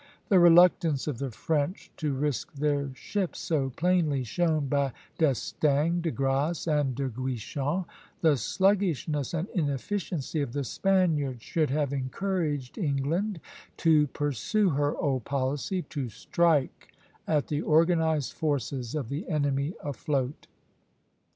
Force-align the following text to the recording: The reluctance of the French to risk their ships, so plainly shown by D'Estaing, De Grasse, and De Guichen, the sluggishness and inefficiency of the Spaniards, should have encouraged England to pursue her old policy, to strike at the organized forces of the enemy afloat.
The 0.29 0.39
reluctance 0.39 1.05
of 1.05 1.19
the 1.19 1.29
French 1.29 1.91
to 1.97 2.11
risk 2.11 2.51
their 2.53 2.89
ships, 2.95 3.37
so 3.37 3.69
plainly 3.69 4.23
shown 4.23 4.67
by 4.67 4.93
D'Estaing, 5.19 6.01
De 6.01 6.09
Grasse, 6.09 6.65
and 6.65 6.95
De 6.95 7.07
Guichen, 7.07 7.85
the 8.21 8.35
sluggishness 8.35 9.31
and 9.35 9.47
inefficiency 9.49 10.41
of 10.41 10.53
the 10.53 10.63
Spaniards, 10.63 11.43
should 11.43 11.69
have 11.69 11.93
encouraged 11.93 12.79
England 12.79 13.39
to 13.77 14.07
pursue 14.07 14.71
her 14.71 14.97
old 14.97 15.23
policy, 15.23 15.83
to 15.83 16.09
strike 16.09 16.91
at 17.27 17.45
the 17.45 17.61
organized 17.61 18.33
forces 18.33 18.95
of 18.95 19.07
the 19.09 19.29
enemy 19.29 19.75
afloat. 19.83 20.47